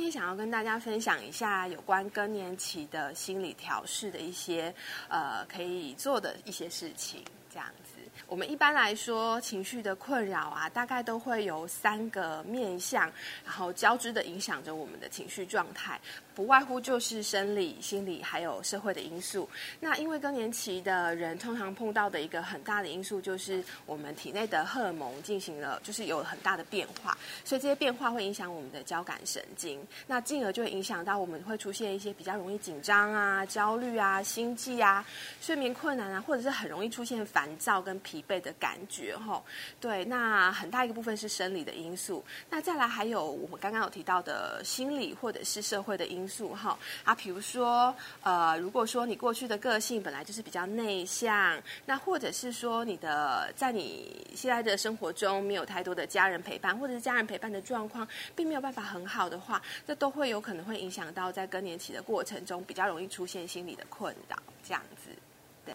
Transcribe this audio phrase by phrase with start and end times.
[0.00, 4.74] 今天想要跟大家分享一下有关更年期的心理调试的一些
[5.10, 7.22] 呃可以做的一些事情，
[7.52, 7.89] 这样子。
[8.26, 13.10] 我们一般来说，情绪的困扰啊，大概都会有三个面向，
[13.44, 16.00] 然后交织的影响着我们的情绪状态。
[16.32, 19.46] 不外乎就是生理、心理还有社会的因素。
[19.78, 35.04] 那因为更年期的人通常碰到的一个很大的因素，就是我们体内的荷尔蒙进行了，就是有很大的变化，所以这些变化会影响我们的交感神经，那进而就会影响到我们会出现一些比较容易紧张啊、焦虑啊、心悸啊、
[35.42, 39.14] 睡眠困难啊，或者是很容易出现烦躁跟疲惫的感觉。
[39.14, 39.44] 吼，
[39.78, 42.24] 对，那很大一个部分是生理的因素。
[42.48, 46.30] 那再来还有我们刚刚有提到的心理或者是社会的因素。
[46.30, 47.92] 素哈啊，比如说
[48.22, 58.06] 呃，如果说你过去的个性本来就是比较内向，那或者是说你的在你现在的生活中没有太多的家人陪伴，或者是家人陪伴的状况
[58.36, 65.10] 并没有办法很好的话，这都会有可能会影响到在更年期的过程中比较容易出现心理的困扰，这样子。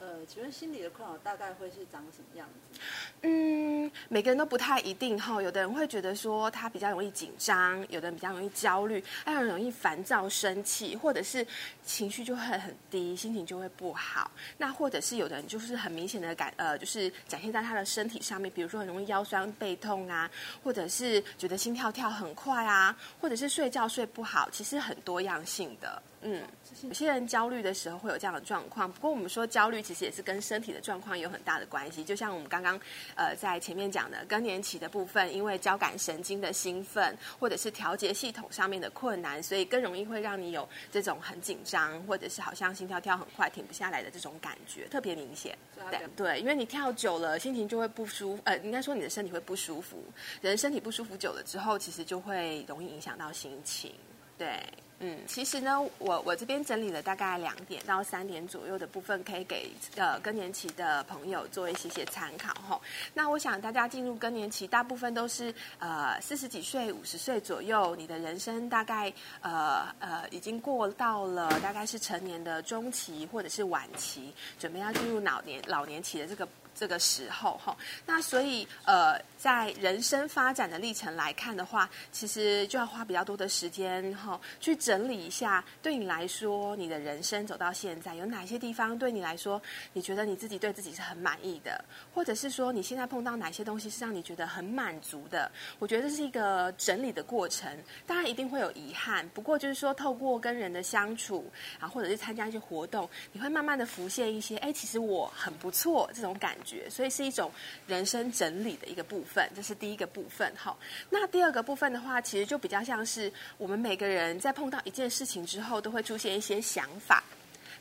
[0.00, 2.80] 呃，请问心理的困扰大概会是长什么样子？
[3.22, 5.40] 嗯，每个人都不太一定哈。
[5.42, 11.46] 有的人会觉得说他比较容易紧张，有的人比较容易焦虑，还有人容易烦躁、生气，或者是
[11.84, 14.30] 情绪就会很低，心情就会不好。
[14.58, 20.30] 那或者是有的人就是很明显的感呃，就是展现在他的身体上面，比如说很容易腰酸背痛啊，
[20.64, 26.02] 或者是觉得心跳跳很快啊，或者是睡觉睡不好，其实很多样性的。
[26.24, 26.42] 嗯，
[26.82, 28.90] 有些人焦虑的时候会有这样的状况。
[28.90, 32.04] 不过我们说焦虑其实也是跟身体的状况有很大的关系。
[32.04, 32.80] 就像我们刚刚
[33.16, 45.58] 呃在前面讲的更年期的部分，因为交感神经的兴奋或者是调节系统上面的困难，所以更容易会让你有这种很紧张，或者是好像心跳跳很快停不下来的这种感觉，特别明显。
[45.90, 48.42] 对对，因为你跳久了，心情就会不舒服。
[48.44, 50.00] 呃，应该说你的身体会不舒服。
[50.40, 53.92] 人身体不舒服久了之后，其实就会容易影响到心情。
[54.38, 54.62] 对。
[55.04, 62.80] 嗯，其实呢，我我这边整理了大概两点到三点左右的部分，可以给呃更年期的朋友做一些些参考哈。
[63.12, 76.46] 那我想大家进入更年期，大部分都是呃四十几岁、五十岁左右，你的人生大概呃呃已经过到了大概是成年的中期或者是晚期，准备要进入老年老年期的这个。
[76.74, 89.60] 这个时候哈，那所以呃，在人生发展的历程来看的话，其实就要花比较多的时间哈，去整理一下，对你来说，你的人生走到现在，有哪些地方对你来说，
[89.92, 91.84] 你觉得你自己对自己是很满意的，
[92.14, 95.50] 或者是说你现在碰到哪些东西是让你觉得很满足的？
[95.78, 97.70] 我觉得这是一个整理的过程，
[98.06, 106.88] 当然一定会有遗憾，不过就是说透过跟人的相处啊，或者是参加一些活动，你会慢慢的浮现一些，哎，其实我很不错这种感觉。
[106.90, 107.50] 所以是一种
[107.86, 110.52] 人生整理的一个部分，这是第一个部分。
[110.56, 110.78] 好，
[111.10, 117.22] 那第二个部分的话，其实就比较像是我们每个人在碰到一件事情之后，都会出现一些想法。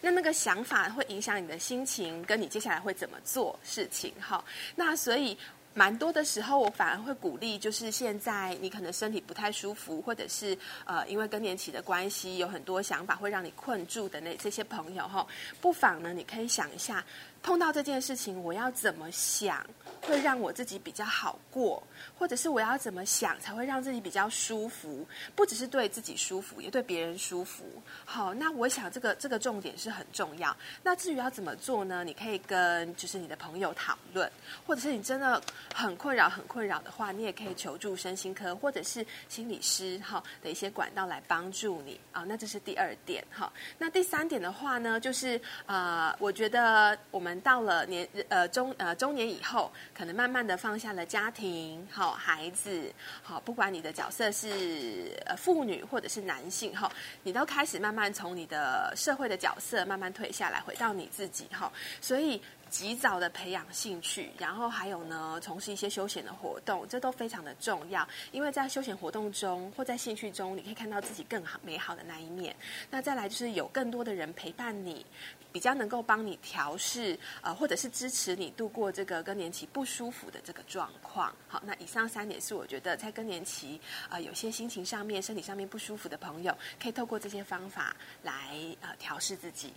[0.02, 4.14] 那那个想法会影响你的心情，跟你接下来会怎么做事情。
[4.20, 4.44] 好，
[4.75, 5.38] 那所以。
[5.74, 15.26] 蛮多的时候，我反而会鼓励，就是现在你可能身体不太舒服，或者是呃，因为更年期的关系，有很多想法会让你困住的那这些朋友哈，
[15.62, 17.04] 不妨呢，你可以想一下，
[17.42, 19.66] 碰到这件事情，我要怎么想，
[20.11, 21.81] 会让我自己比较好过，
[22.19, 27.63] 或者是我要怎么想才会让自己比较舒服，不只是对自己舒服，也对别人舒服。
[28.03, 30.55] 好，那我想这个这个重点是很重要。
[30.83, 32.03] 那至于要怎么做呢？
[32.03, 34.29] 你可以跟就是你的朋友讨论，
[34.67, 35.41] 或者是你真的。
[35.73, 42.23] 很困扰，很困扰的话，你也可以求助身心科或者是心理师哈的一些管道来帮助你啊。
[42.28, 43.51] 那这是第二点哈。
[43.78, 52.91] 那第三点的话呢，就是呃，我觉得我们到了年呃中呃中年以后，可能慢慢的放下了家庭，好孩子，
[53.22, 56.91] 好不管你的角色是呃妇女或者是男性哈，
[57.22, 61.72] 你都开始慢慢从你的社会的角色慢慢退下来，回到你自己哈。
[62.02, 62.41] 所以。
[62.72, 68.08] 及早的培养兴趣，然后还有呢，从事一些休闲的活动，这都非常的重要。
[68.32, 72.56] 因为在休闲活动中或在兴趣中，你可以看到自己更好美好的那一面。
[72.90, 75.06] 那再来就是有更多的人陪伴你，
[75.52, 81.35] 比较能够帮你调试，呃，或者是支持你度过这个更年期不舒服的这个状况。
[81.50, 87.94] 好，那以上三点是我觉得在更年期，呃，有些心情上面、身体上面不舒服的朋友，可以透过这些方法
[88.24, 88.34] 来
[88.79, 89.74] 呃调试自己。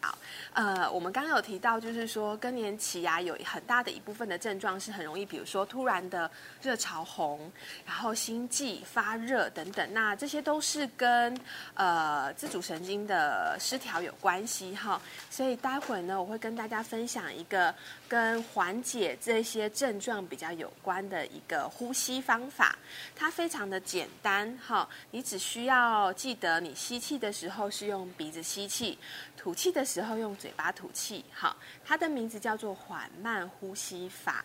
[0.00, 0.16] 好
[0.52, 6.30] 呃，我们刚刚有提到，就是说更年期啊，有很大的一部分的症状是很容易，比如说突然的
[6.62, 7.50] 热潮红，
[7.84, 11.38] 然后心悸、发热等等，那这些都是跟
[11.74, 15.00] 呃自主神经的失调有关系哈。
[15.30, 17.74] 所以待会呢，我会跟大家分享一个
[18.08, 22.78] 跟缓解这些症状比较有关的一个呼吸方法，
[23.14, 28.98] 它非常的简单哈，你只需要记得，你吸气的时候是用鼻子吸气。
[29.36, 34.44] 吐气的时之后用嘴巴吐气，好，它的名字叫做缓慢呼吸法。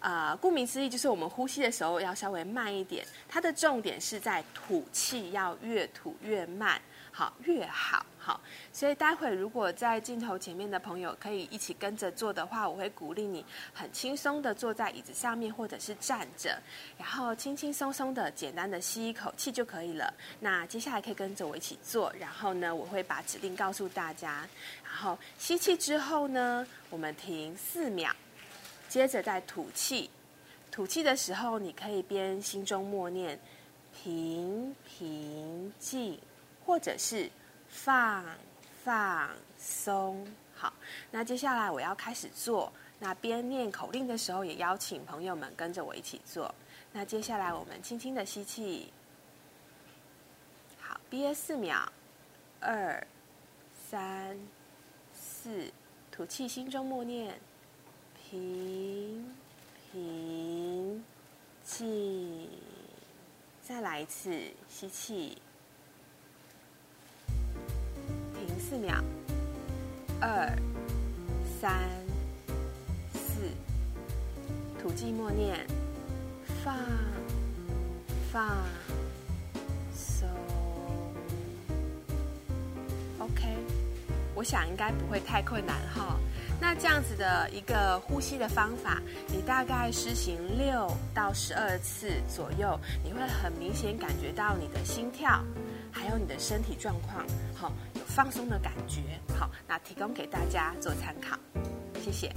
[0.00, 3.04] 啊，顾名思义，就是我们呼吸的时候要稍微慢一点。
[3.28, 6.80] 它的重点是在吐气要越吐越慢，
[7.12, 8.06] 好，越好。
[8.26, 8.40] 好，
[8.72, 16.60] 所以待会如果在镜头前面的朋友可以一起跟着做的话，我会鼓励你很轻松的坐在椅子上面或者是站着，
[16.98, 20.12] 然后轻轻松松的简单的吸一口气就可以了。
[20.40, 24.44] 那接下来可以跟着我一起做，然后呢，我会把指令告诉大家。
[24.82, 28.10] 然后吸气之后呢，我们停四秒，
[28.88, 30.10] 接着再吐气。
[30.72, 33.38] 吐气的时候，你可以边心中默念
[34.02, 36.18] 平平静，
[36.64, 37.30] 或者是。
[37.76, 38.24] 放
[38.82, 39.28] 放
[39.58, 40.72] 松，好。
[41.10, 42.72] 那接下来我要开始做。
[42.98, 46.52] 那边念口令的时候，也邀请朋友们跟着我一起做。
[46.92, 48.90] 那接下来我们轻轻的吸气，
[50.80, 51.92] 好，憋四秒，
[52.58, 53.06] 二、
[53.90, 54.38] 三、
[55.14, 55.70] 四，
[56.10, 57.38] 吐气，心中默念，
[58.14, 59.36] 平
[59.92, 61.04] 平
[61.62, 62.48] 静。
[63.62, 65.36] 再来一次，吸气。
[68.68, 68.96] 四秒，
[70.20, 70.52] 二、
[71.60, 71.72] 三、
[73.12, 73.40] 四，
[74.82, 75.64] 吐气默念，
[76.64, 76.74] 放、
[78.32, 78.56] 放、
[79.94, 80.28] 松。
[83.20, 83.56] OK，
[84.34, 86.18] 我想应该不会太困难哈。
[86.60, 95.44] 那这样子的一个呼吸的方法，你大概施行六到十二次左右，你会很明显感觉到你的心跳，
[95.96, 98.02] 还有你的身体状况，好有。
[98.06, 101.38] 放松的感觉，好，那提供给大家做参考，
[102.04, 102.30] 谢谢。